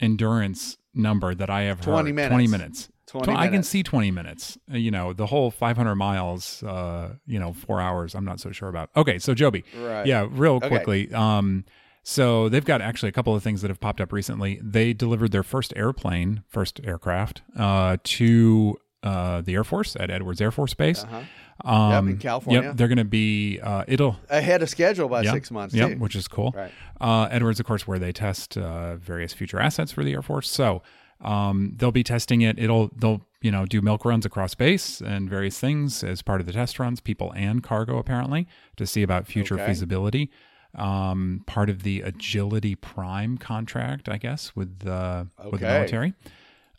[0.00, 2.14] endurance number that I have 20 heard.
[2.14, 2.28] minutes.
[2.30, 2.88] Twenty minutes.
[3.06, 4.58] 20 Tw- I can see twenty minutes.
[4.72, 6.62] Uh, You know, the whole five hundred miles.
[6.62, 8.14] Uh, you know, four hours.
[8.14, 8.90] I'm not so sure about.
[8.96, 9.64] Okay, so Joby.
[9.78, 10.06] Right.
[10.06, 10.68] Yeah, real Okay.
[10.68, 11.12] quickly.
[11.14, 11.64] Um,
[12.02, 14.58] so they've got actually a couple of things that have popped up recently.
[14.62, 20.40] They delivered their first airplane, first aircraft, uh, to uh, the Air Force at Edwards
[20.40, 21.04] Air Force Base.
[21.04, 21.22] Uh-huh.
[21.64, 22.62] Um, in California.
[22.62, 23.58] Yep, they're going to be.
[23.60, 25.74] Uh, it'll ahead of schedule by yeah, six months.
[25.74, 25.96] Yeah, too.
[25.96, 26.54] which is cool.
[26.56, 26.70] Right.
[27.00, 30.48] Uh, Edwards, of course, where they test uh, various future assets for the Air Force.
[30.48, 30.82] So
[31.20, 32.58] um, they'll be testing it.
[32.60, 36.46] It'll they'll you know do milk runs across base and various things as part of
[36.46, 39.66] the test runs, people and cargo apparently, to see about future Okay.
[39.66, 40.30] feasibility.
[40.76, 46.14] Um, part of the Agility Prime contract, I guess, with the with the military.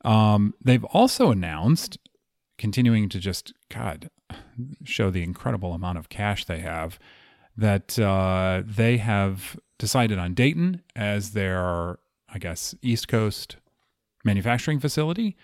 [0.06, 1.98] Um, they've also announced,
[2.60, 4.12] continuing to just God
[4.84, 7.00] show the incredible amount of cash they have.
[7.58, 11.98] that uh, they have decided on Dayton as their,
[12.32, 13.58] I guess, East Coast
[14.24, 15.36] manufacturing facility.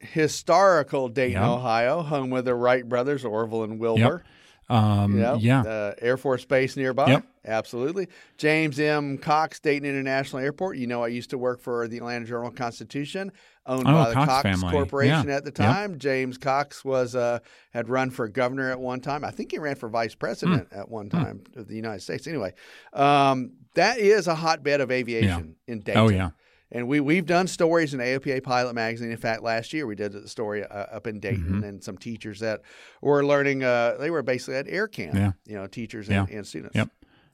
[0.00, 1.50] Historical Dayton, Yep.
[1.50, 4.22] Ohio, home of the Wright brothers, Orville and Wilbur.
[4.68, 5.36] Um, Yep.
[5.40, 5.60] Yeah.
[5.62, 7.08] Uh, Air Force Base nearby.
[7.08, 7.26] Yep.
[7.44, 8.08] Absolutely.
[8.38, 9.18] James M.
[9.18, 10.76] Cox, Dayton International Airport.
[10.76, 13.32] You know, I used to work for the Atlanta Journal Constitution,
[13.66, 14.60] owned Oh, by the Cox Cox.
[14.72, 15.36] Corporation Yeah.
[15.36, 15.54] at the Yep.
[15.56, 15.98] time.
[15.98, 17.38] James Cox was uh,
[17.72, 19.24] had run for governor at one time.
[19.24, 20.78] I think he ran for vice president Hmm.
[20.80, 22.26] at one time of the United States.
[22.26, 22.54] Anyway,
[22.92, 26.00] um, that is a hotbed of aviation in Dayton.
[26.02, 26.30] oh, yeah.
[26.74, 29.10] And we we've done stories in AOPA Pilot Magazine.
[29.10, 31.64] In fact, last year we did a story uh, up in Dayton, Mm-hmm.
[31.64, 32.62] and some teachers that
[33.02, 33.62] were learning.
[33.62, 35.14] Uh, they were basically at air camp.
[35.14, 35.32] Yeah.
[35.44, 36.36] You know, teachers and, Yeah.
[36.38, 36.74] and students.
[36.74, 36.88] Yep.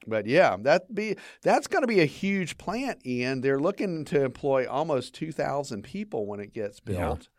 [0.07, 3.41] But yeah, that be that's going to be a huge plant, Ian.
[3.41, 6.97] They're looking to employ almost two thousand people when it gets Yeah.
[6.97, 7.29] built,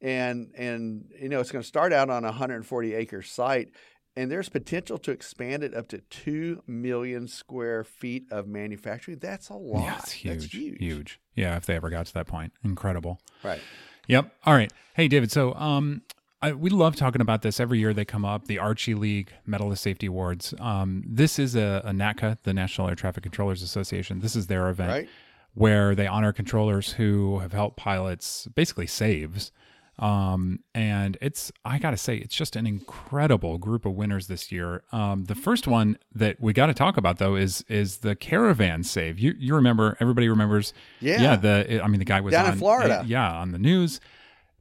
[0.00, 3.70] and and you know it's going to start out on a 140 acre site,
[4.16, 9.18] and there's potential to expand it up to two million square feet of manufacturing.
[9.18, 9.82] That's a lot.
[9.84, 10.78] Yeah, it's huge, That's huge.
[10.80, 11.20] huge.
[11.34, 12.52] Yeah, if they ever got to that point.
[12.64, 13.20] Incredible.
[13.42, 13.60] Right.
[14.06, 14.32] Yep.
[14.44, 14.70] All right.
[14.94, 15.32] Hey, David.
[15.32, 16.02] So, um,
[16.44, 17.92] I, we love talking about this every year.
[17.94, 20.54] They come up the Archie League Medal of Safety Awards.
[20.60, 24.20] Um, this is a, a NATCA, the National Air Traffic Controllers Association.
[24.20, 25.08] This is their event Right.
[25.54, 29.52] where they honor controllers who have helped pilots, basically saves.
[29.96, 34.82] Um, and it's I gotta say, it's just an incredible group of winners this year.
[34.90, 38.82] Um, the first one that we got to talk about though is is the caravan
[38.82, 39.20] save.
[39.20, 39.96] You you remember?
[40.00, 40.72] Everybody remembers?
[40.98, 41.22] Yeah.
[41.22, 41.36] yeah.
[41.36, 43.04] The I mean, the guy was Down in on- Florida.
[43.06, 44.00] yeah, on the news.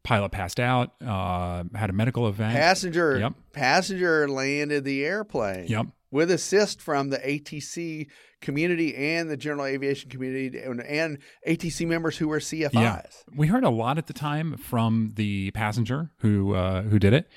[0.04, 0.92] Pilot passed out.
[1.02, 2.54] Uh, had a medical event.
[2.56, 3.34] Passenger Yep.
[3.54, 5.68] passenger landed the airplane.
[5.68, 5.88] Yep.
[6.12, 8.08] With assist from the ATC
[8.42, 12.74] community and the general aviation community and, and ATC members who were CFIs.
[12.74, 13.02] Yeah,
[13.36, 17.30] we heard a lot at the time from the passenger who uh, who did it,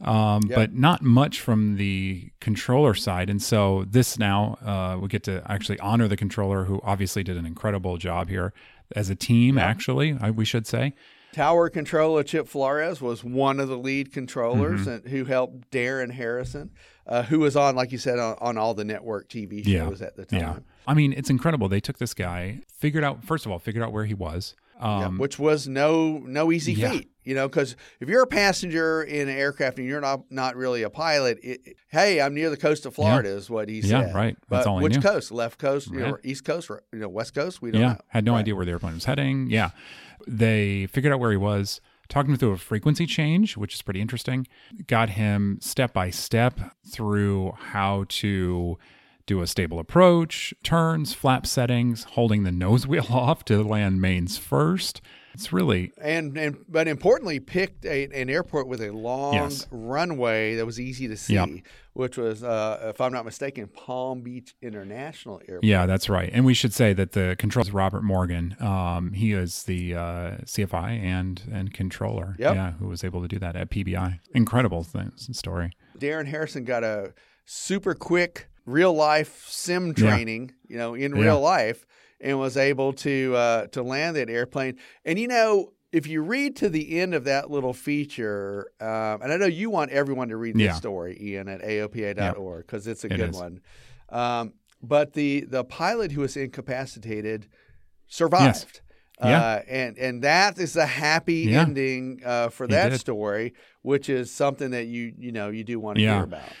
[0.00, 0.56] um, Yep.
[0.56, 3.28] but not much from the controller side.
[3.30, 7.36] And so this now uh, we get to actually honor the controller, who obviously did
[7.36, 8.52] an incredible job here
[8.94, 9.58] as a team.
[9.58, 10.94] Actually, I, we should say.
[11.32, 14.90] Tower controller Chip Flores was one of the lead controllers Mm-hmm.
[14.90, 16.70] and who helped Darren Harrison,
[17.06, 19.88] uh, who was on, like you said, on, on all the network TV Yeah.
[19.88, 20.40] shows at the time.
[20.40, 21.68] Yeah, I mean it's incredible.
[21.68, 24.54] They took this guy, figured out first of all, figured out where he was.
[24.80, 26.90] Yeah, Um, which was no no easy Yeah.
[26.92, 30.56] feat, you know, because if you're a passenger in an aircraft and you're not not
[30.56, 33.90] really a pilot, it, hey, I'm near the coast of Florida, is what he said.
[34.08, 34.36] Yeah, right.
[34.48, 35.30] That's But all which coast?
[35.32, 37.60] Left coast, you know, east coast, or, you know, west coast?
[37.60, 37.98] We don't yeah, know.
[38.08, 38.38] had no Right.
[38.40, 39.50] idea where the airplane was heading.
[39.50, 39.70] Yeah,
[40.26, 44.00] they figured out where he was, talked him through a frequency change, which is pretty
[44.00, 44.46] interesting.
[44.86, 48.78] Got him step by step through how to
[49.26, 54.36] do a stable approach, turns, flap settings, holding the nose wheel off to land mains
[54.36, 55.00] first.
[55.34, 59.66] It's really And and but importantly, picked a, an airport with a long Yes.
[59.70, 61.48] runway that was easy to see, Yep.
[61.92, 65.64] which was, uh, if I'm not mistaken, Palm Beach International Airport.
[65.64, 66.30] Yeah, that's right.
[66.32, 68.56] And we should say that the controller is Robert Morgan.
[68.60, 70.00] Um, he is the uh,
[70.44, 72.34] CFI and and controller.
[72.38, 72.54] Yep.
[72.54, 74.18] Yeah, who was able to do that at PBI.
[74.34, 75.70] Incredible thing, story.
[75.98, 77.12] Darren Harrison got a
[77.44, 79.92] super quick real life sim Yeah.
[79.94, 81.22] training, you know, in Yeah.
[81.22, 81.86] real life,
[82.20, 84.76] and was able to uh, to land that airplane.
[85.04, 89.32] And you know, if you read to the end of that little feature, um, and
[89.32, 90.72] I know you want everyone to read this Yeah.
[90.74, 93.34] story, Ian, at aopa.org because it's a It good is.
[93.36, 93.60] one.
[94.08, 97.46] Um, but the the pilot who was incapacitated
[98.06, 98.80] survived.
[99.22, 99.38] Yeah.
[99.40, 101.62] Uh, and and that is a happy Yeah.
[101.62, 103.00] ending uh, for He that did.
[103.00, 103.52] story,
[103.82, 106.14] which is something that you you know you do want to Yeah.
[106.16, 106.56] hear about.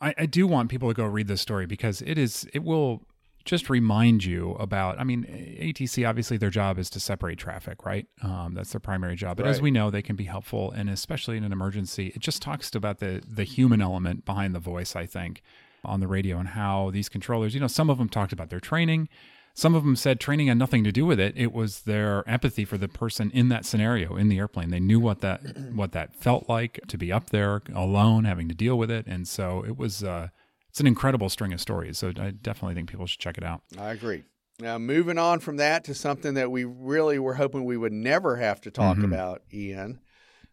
[0.00, 3.02] I, I do want people to go read this story because it is it will
[3.46, 5.00] just remind you about.
[5.00, 8.06] I mean, ATC obviously their job is to separate traffic, right?
[8.20, 9.38] Um, that's their primary job.
[9.38, 12.42] But as we know, they can be helpful, and especially in an emergency, it just
[12.42, 14.94] talks about the the human element behind the voice.
[14.94, 15.42] I think
[15.84, 18.60] on the radio and how these controllers, you know, some of them talked about their
[18.60, 19.08] training.
[19.54, 21.32] Some of them said training had nothing to do with it.
[21.34, 24.68] It was their empathy for the person in that scenario in the airplane.
[24.68, 25.40] They knew what that
[25.72, 29.26] what that felt like to be up there alone, having to deal with it, and
[29.26, 30.04] so it was.
[30.04, 30.28] Uh,
[30.76, 31.96] it's an incredible string of stories.
[31.96, 33.62] So I definitely think people should check it out.
[33.78, 34.24] I agree.
[34.60, 38.36] Now, moving on from that to something that we really were hoping we would never
[38.36, 39.04] have to talk Mhm.
[39.06, 40.00] about, Ian.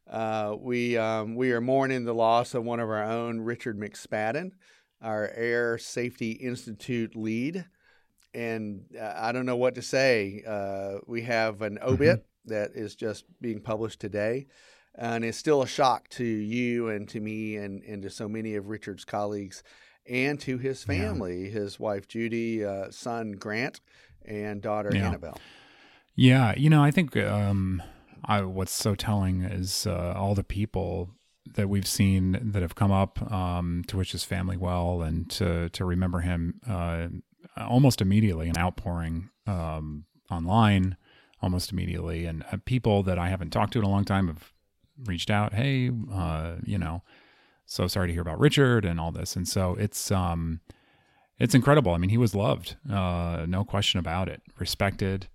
[0.10, 4.52] Uh, we um, we are mourning the loss of one of our own, Richard McSpadden,
[5.02, 7.66] our Air Safety Institute lead.
[8.34, 10.42] And uh, I don't know what to say.
[10.48, 14.48] Uh, we have an obit that is just being published today.
[14.96, 18.56] And it's still a shock to you and to me and, and to so many
[18.56, 19.64] of Richard's colleagues
[20.08, 20.96] and to his Yeah.
[20.96, 23.80] family, his wife Judy, uh, son Grant,
[24.26, 25.08] and daughter Yeah.
[25.08, 25.40] Annabelle.
[26.16, 27.82] Yeah, you know, I think um,
[28.26, 31.10] I, what's so telling is uh, all the people
[31.56, 35.70] that we've seen that have come up um, to wish his family well and to
[35.70, 37.08] to remember him uh,
[37.58, 40.98] almost immediately, an outpouring um, online
[41.42, 44.54] almost immediately, and uh, people that I haven't talked to in a long time have
[45.06, 45.54] reached out.
[45.54, 47.02] Hey, uh, you know,
[47.66, 50.60] so sorry to hear about Richard and all this, and so it's um,
[51.40, 51.94] it's incredible.
[51.94, 55.28] I mean, he was loved, uh, no question about it, respected.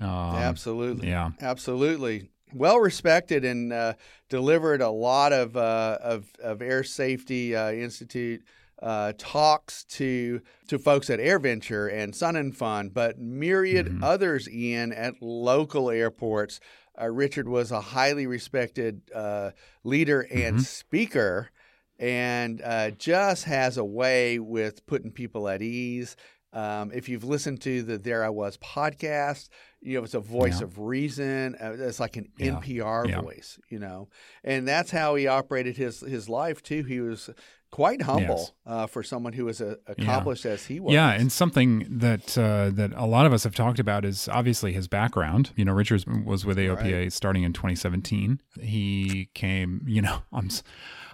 [0.00, 1.08] Um, Absolutely.
[1.08, 1.30] Yeah.
[1.40, 2.30] Absolutely.
[2.52, 3.94] Well respected and uh,
[4.28, 8.42] delivered a lot of, uh, of, of Air Safety uh, Institute
[8.82, 14.02] uh, talks to to folks at AirVenture and Sun and Fun, but myriad Mhm.
[14.02, 16.58] others, Ian, at local airports.
[17.00, 19.50] Uh, Richard was a highly respected uh,
[19.84, 20.64] leader and Mhm.
[20.64, 21.50] speaker,
[21.98, 26.16] and uh, just has a way with putting people at ease.
[26.52, 29.48] Um, if you've listened to the There I Was podcast,
[29.80, 30.64] you know it's a voice Yeah.
[30.66, 31.56] of reason.
[31.60, 32.52] Uh, it's like an Yeah.
[32.60, 33.20] NPR Yeah.
[33.20, 34.08] voice, you know,
[34.44, 36.84] and that's how he operated his his life too.
[36.84, 37.28] He was
[37.72, 38.52] quite humble Yes.
[38.66, 40.94] uh, for someone who was uh, accomplished as he was.
[40.94, 44.72] Yeah, and something that uh, that a lot of us have talked about is obviously
[44.72, 45.50] his background.
[45.56, 48.40] You know, Richards was with AOPA starting in 2017.
[48.60, 50.50] He came, you know, I'm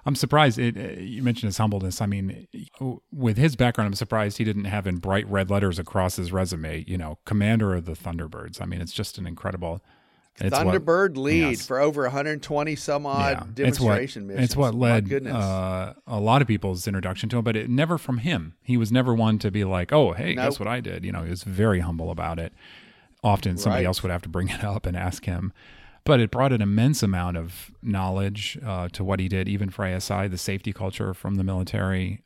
[0.07, 0.59] I'm surprised.
[0.59, 2.01] It, uh, you mentioned his humbleness.
[2.01, 2.49] I mean,
[3.13, 6.85] with his background, I'm surprised he didn't have in bright red letters across his resume.
[6.87, 8.61] You know, Commander of the Thunderbirds.
[8.61, 9.83] I mean, it's just an incredible.
[10.39, 11.67] It's what- Thunderbird lead yes.
[11.67, 14.31] for over 120 some odd demonstration it's what, missions.
[14.45, 18.19] It's what led uh, a lot of people's introduction to him, but it never from
[18.19, 18.55] him.
[18.63, 20.47] He was never one to be like, "Oh, hey, Nope.
[20.47, 22.55] guess what I did?" You know, he was very humble about it.
[23.23, 23.89] Often somebody Right.
[23.89, 25.53] else would have to bring it up and ask him,
[26.05, 29.85] but it brought an immense amount of knowledge uh, to what he did, even for
[29.85, 32.23] ASI, the safety culture from the military.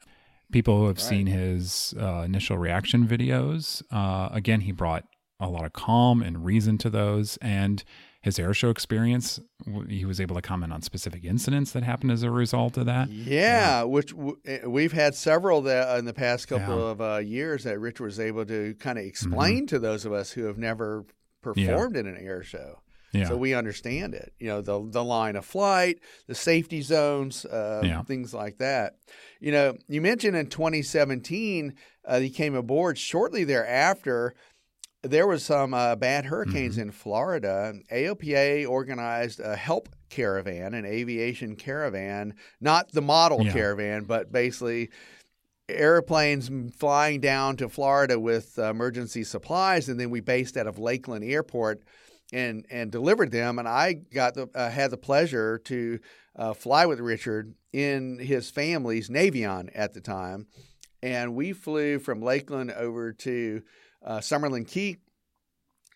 [0.53, 5.05] People who have seen his uh, initial reaction videos, uh, again, he brought
[5.41, 7.83] a lot of calm and reason to those, and
[8.23, 9.41] his airshow experience.
[9.89, 13.11] He was able to comment on specific incidents that happened as a result of that.
[13.11, 16.81] Yeah, which w- eh, we've had several that in the past couple Yeah.
[16.95, 17.03] Mm-hmm.
[17.03, 20.31] of uh, years that Rich was able to kind of explain to those of us
[20.31, 21.05] who have never
[21.43, 22.81] performed in an air show.
[23.15, 24.33] Yeah, So we understand it.
[24.39, 28.03] You know, the the line of flight, the safety zones, uh, Yeah.
[28.03, 28.95] things like that.
[29.41, 31.75] You know, you mentioned in 2017
[32.07, 32.99] uh, he came aboard.
[32.99, 34.35] Shortly thereafter,
[35.03, 36.83] there was some uh, bad hurricanes Mm-hmm.
[36.89, 37.75] in Florida.
[37.93, 43.53] AOPA organized a help caravan, an aviation caravan, not the model Yeah.
[43.53, 44.91] caravan, but basically
[45.69, 50.79] airplanes flying down to Florida with uh, emergency supplies, and then we based out of
[50.79, 51.83] Lakeland Airport
[52.33, 53.59] and and delivered them.
[53.59, 55.99] And I got the uh, had the pleasure to
[56.37, 60.47] uh, fly with Richard in his family's Navion at the time,
[61.03, 63.63] and we flew from Lakeland over to
[64.05, 64.99] uh, Summerland Key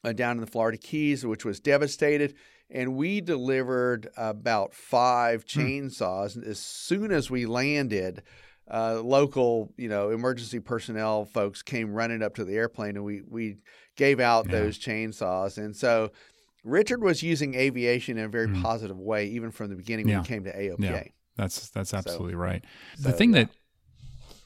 [0.04, 2.34] uh, down in the Florida Keys, which was devastated.
[2.70, 6.36] And we delivered about five chainsaws.
[6.46, 8.22] As soon as we landed,
[8.70, 13.22] uh, local, you know, emergency personnel folks came running up to the airplane, and we
[13.28, 13.56] we
[13.96, 14.52] gave out Yeah.
[14.60, 15.58] those chainsaws.
[15.58, 16.10] And so,
[16.64, 18.62] Richard was using aviation in a very Mhm.
[18.62, 20.78] positive way, even from the beginning when he came to AOPA.
[20.84, 21.02] Yeah.
[21.36, 22.64] that's that's absolutely right.
[22.98, 23.44] the so, thing yeah.
[23.44, 23.50] that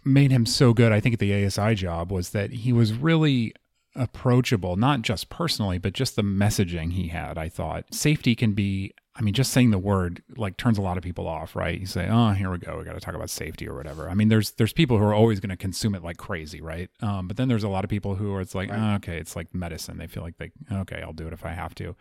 [0.04, 3.54] made him so good, I think, at the ASI job was that he was really
[3.94, 7.36] approachable, not just personally, but just the messaging he had.
[7.38, 8.94] I thought safety can be.
[9.14, 11.78] I mean, just saying the word like turns a lot of people off, right?
[11.78, 12.78] You say, "Oh, here we go.
[12.78, 15.12] We got to talk about safety or whatever." I mean, there's there's people who are
[15.12, 16.88] always going to consume it like crazy, right?
[17.02, 18.92] Um, but then there's a lot of people who are it's like, Right.
[18.92, 19.98] oh, okay, it's like medicine.
[19.98, 21.94] They feel like they okay, I'll do it if I have to.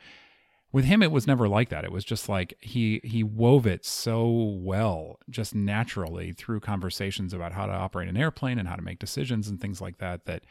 [0.73, 1.83] With him, it was never like that.
[1.83, 4.25] It was just like he he wove it so
[4.61, 8.99] well, just naturally through conversations about how to operate an airplane and how to make
[8.99, 10.23] decisions and things like that.
[10.27, 10.43] That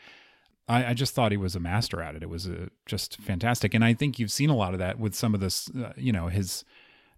[0.70, 2.22] I, I just thought he was a master at it.
[2.22, 5.14] It was uh just fantastic, and I think you've seen a lot of that with
[5.14, 6.64] some of this, uh, you know, his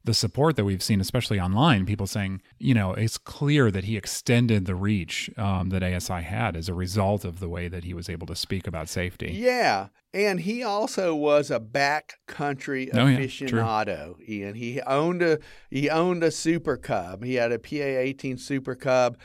[0.05, 3.97] the support that we've seen, especially online, people saying, you know, it's clear that he
[3.97, 7.95] extended the reach um, that ASI had as a result of the way that he
[7.95, 9.31] was able to speak about safety.
[9.33, 9.89] Yeah.
[10.15, 14.17] And he also was a backcountry Oh, yeah, aficionado.
[14.29, 15.39] Ian, he owned a
[15.71, 17.25] he owned a Super Cub.
[17.25, 19.17] He had a PA eighteen Super Cub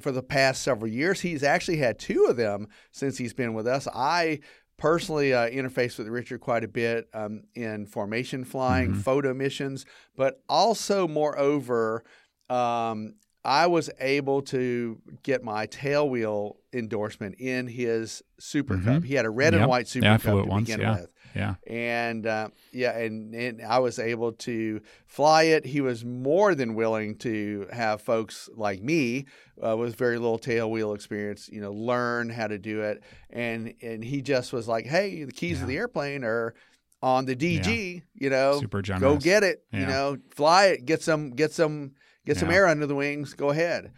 [0.00, 1.20] for the past several years.
[1.20, 3.86] He's actually had two of them since he's been with us.
[3.94, 4.40] I
[4.76, 9.00] personally uh, interfaced with Richard quite a bit um, in formation flying, Mm-hmm.
[9.00, 12.02] photo missions, but also, moreover,
[12.50, 18.84] um, I was able to get my tailwheel endorsement in his Super Mhm.
[18.84, 19.04] Cub.
[19.04, 19.60] He had a red Yep.
[19.62, 21.00] and white Super Cub flew to once, begin yeah.
[21.00, 21.54] with Yeah.
[21.66, 25.66] and uh, yeah, and, and I was able to fly it.
[25.66, 29.26] He was more than willing to have folks like me
[29.60, 33.02] uh, with very little tail wheel experience, you know, learn how to do it.
[33.30, 35.60] And and he just was like, "Hey, the keys Yeah.
[35.62, 36.54] to the airplane are
[37.02, 38.02] on the DG.
[38.14, 39.64] You know, Super go get it.
[39.72, 40.86] You know, fly it.
[40.86, 41.92] Get some get some
[42.24, 43.34] get some air under the wings.
[43.34, 43.92] Go ahead.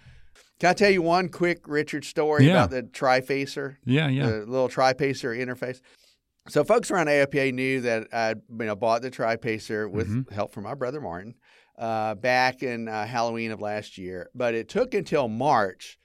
[0.59, 2.53] Can I tell you one quick Richard story Yeah.
[2.65, 3.79] about the tri-pacer?
[3.85, 4.27] Yeah, yeah.
[4.27, 5.81] the little tripacer interface.
[6.49, 10.31] So folks around AOPA knew that I you know bought the tripacer with Mhm.
[10.33, 11.35] help from my brother Martin
[11.77, 14.31] uh, back in uh, Halloween of last year.
[14.35, 15.99] But it took until March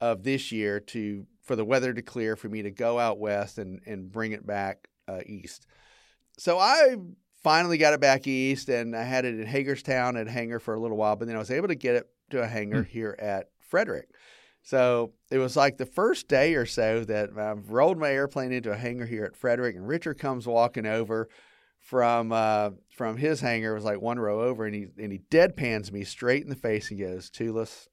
[0.00, 3.58] of this year to for the weather to clear for me to go out west
[3.58, 5.66] and and bring it back uh, east.
[6.38, 6.96] So I
[7.42, 10.80] finally got it back east, and I had it in Hagerstown at hangar for a
[10.80, 13.50] little while, but then I was able to get it to a hangar here at
[13.60, 14.08] Frederick.
[14.62, 18.70] So it was like the first day or so that I've rolled my airplane into
[18.70, 21.28] a hangar here at Frederick, and Richard comes walking over
[21.80, 23.72] from uh, from his hangar.
[23.72, 26.56] It was like one row over, and he and he deadpans me straight in the
[26.56, 27.88] face and goes, "Tulis,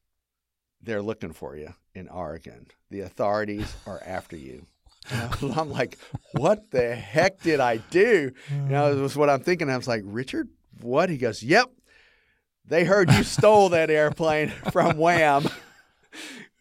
[0.81, 2.67] they're looking for you in Oregon.
[2.91, 4.67] The authorities are after you."
[5.09, 5.97] And I I'm like,
[6.33, 9.71] "What the heck did I do?" You know, it was what I'm thinking.
[9.71, 10.49] I was like, "Richard,
[10.81, 11.71] what?" He goes, "Yep."
[12.65, 15.47] They heard you stole that airplane from Wham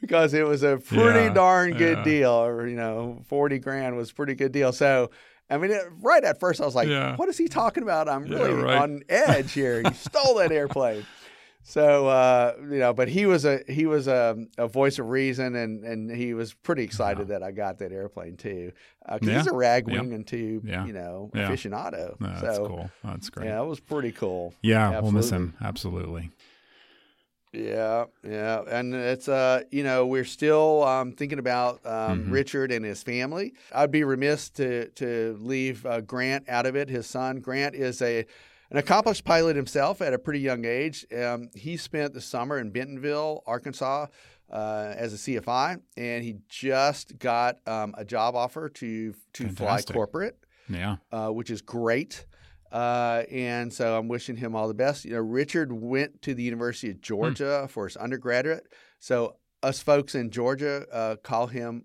[0.01, 2.05] because it was a pretty Yeah, darn good yeah.
[2.05, 2.31] deal.
[2.33, 4.73] Or, you know, 40 grand was a pretty good deal.
[4.73, 5.11] So,
[5.51, 7.17] I mean, it, right at first, I was like, Yeah.
[7.17, 8.09] what is he talking about?
[8.09, 8.79] I'm really right.
[8.79, 9.81] on edge here.
[9.81, 11.05] You stole that airplane.
[11.65, 15.55] So uh, you know, but he was a he was a, a voice of reason,
[15.55, 18.73] and and he was pretty excited that I got that airplane too,
[19.05, 19.53] because he's Yeah.
[19.53, 20.01] a rag Yeah.
[20.01, 20.87] wing and tube, Yeah.
[20.87, 22.19] you know, aficionado.
[22.21, 22.91] No, that's so cool.
[23.05, 23.49] That's great.
[23.49, 24.55] yeah, it was pretty cool.
[24.63, 25.57] Yeah, we'll miss him.
[25.61, 26.31] Absolutely.
[27.59, 32.33] Yeah, yeah, and it's uh, you know, we're still um, thinking about um, Mhm.
[32.33, 33.55] Richard and his family.
[33.75, 36.89] I'd be remiss to to leave uh, Grant out of it.
[36.89, 38.25] His son Grant is a
[38.71, 41.07] an accomplished pilot himself at a pretty young age.
[41.17, 44.07] Um, he spent the summer in Bentonville, Arkansas,
[44.53, 49.57] uh, as a CFI, and he just got um, a job offer to to Fantastic.
[49.89, 50.97] fly corporate Yeah.
[51.11, 52.27] uh, which is great.
[52.73, 55.05] Uh, and so I'm wishing him all the best.
[55.05, 58.67] You know, Richard went to the University of Georgia for his undergraduate.
[58.99, 61.85] So us folks in Georgia uh, call him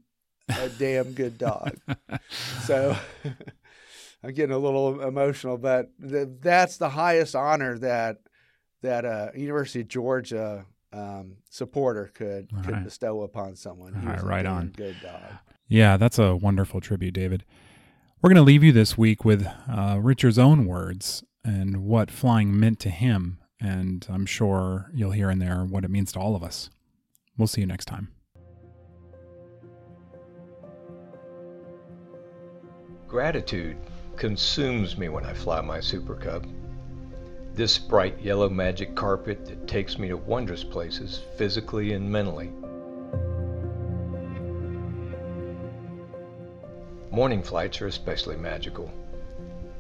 [0.50, 1.78] a damn good dog.
[2.66, 2.96] So
[4.24, 8.18] I'm getting a little emotional, but th- that's the highest honor that
[8.82, 12.84] that a University of Georgia um, supporter could All could right.
[12.84, 13.96] bestow upon someone.
[13.96, 14.68] All right, right on.
[14.76, 15.22] good dog.
[15.68, 17.44] Yeah, that's a wonderful tribute, David.
[18.24, 22.58] We're going to leave you this week with uh, Richard's own words and what flying
[22.58, 23.40] meant to him.
[23.60, 26.70] And I'm sure you'll hear in there what it means to all of us.
[27.38, 28.14] We'll see you next time.
[33.10, 33.76] Gratitude
[34.16, 36.48] consumes me when I fly my Super Cub.
[37.54, 42.54] This bright yellow magic carpet that takes me to wondrous places physically and mentally.
[47.14, 48.92] Morning flights are especially magical.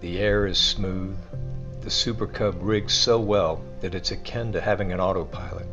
[0.02, 1.18] The air is smooth.
[1.82, 5.66] The Super Cub rigs so well that it's akin to having an autopilot.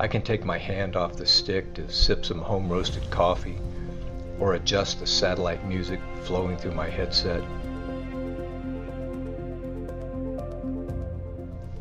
[0.00, 3.58] I can take my hand off the stick to sip some home roasted coffee
[4.40, 7.42] or adjust the satellite music flowing through my headset.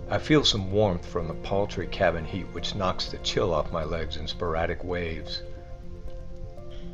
[0.10, 3.86] I feel some warmth from the paltry cabin heat which knocks the chill off my
[3.86, 5.43] legs in sporadic waves.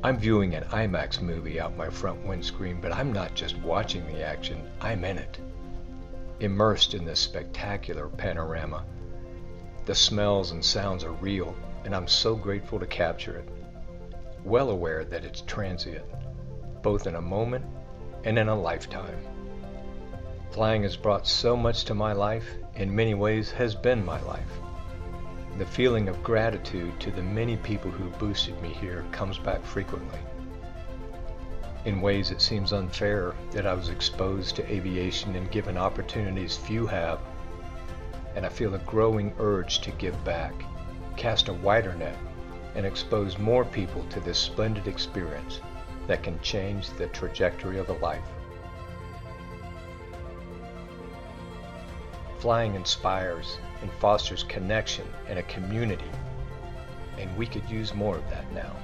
[0.04, 4.22] I'm viewing an IMAX movie out my front windscreen, but I'm not just watching the
[4.22, 5.40] action, I'm in it.
[6.40, 8.86] Immersed in this spectacular panorama.
[9.86, 13.50] The smells and sounds are real, and I'm so grateful to capture it
[14.44, 16.06] well aware that it's transient,
[16.82, 17.66] both in a moment
[18.24, 19.18] and in a lifetime.
[20.52, 24.60] Flying has brought so much to my life, in many ways has been my life.
[25.56, 30.18] The feeling of gratitude to the many people who boosted me here comes back frequently.
[31.86, 36.88] In ways it seems unfair that I was exposed to aviation and given opportunities few
[36.88, 37.20] have,
[38.36, 40.54] and I feel a growing urge to give back,
[41.18, 42.18] cast a wider net,
[42.74, 45.62] and expose more people to this splendid experience
[46.08, 48.33] that can change the trajectory of a life.
[52.44, 56.12] Flying inspires and fosters connection and a community,
[57.18, 58.76] and we could use more of that now.